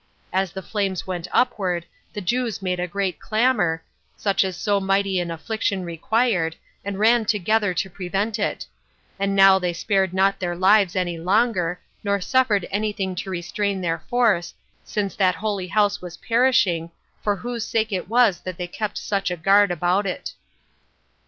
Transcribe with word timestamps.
As 0.33 0.51
the 0.51 0.63
flames 0.63 1.05
went 1.05 1.27
upward, 1.31 1.85
the 2.13 2.21
Jews 2.21 2.59
made 2.59 2.79
a 2.79 2.87
great 2.87 3.19
clamor, 3.19 3.83
such 4.17 4.43
as 4.43 4.57
so 4.57 4.79
mighty 4.79 5.19
an 5.19 5.29
affliction 5.29 5.83
required, 5.85 6.55
and 6.83 6.97
ran 6.97 7.23
together 7.23 7.71
to 7.75 7.87
prevent 7.87 8.39
it; 8.39 8.65
and 9.19 9.35
now 9.35 9.59
they 9.59 9.73
spared 9.73 10.11
not 10.11 10.39
their 10.39 10.55
lives 10.55 10.95
any 10.95 11.19
longer, 11.19 11.79
nor 12.03 12.19
suffered 12.19 12.65
any 12.71 12.91
thing 12.91 13.13
to 13.17 13.29
restrain 13.29 13.79
their 13.79 13.99
force, 13.99 14.55
since 14.83 15.15
that 15.17 15.35
holy 15.35 15.67
house 15.67 16.01
was 16.01 16.17
perishing, 16.17 16.89
for 17.21 17.35
whose 17.35 17.63
sake 17.63 17.91
it 17.91 18.09
was 18.09 18.39
that 18.39 18.57
they 18.57 18.65
kept 18.65 18.97
such 18.97 19.29
a 19.29 19.37
guard 19.37 19.69
about 19.69 20.07
it. 20.07 20.33